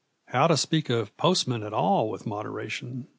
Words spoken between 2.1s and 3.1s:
moderation!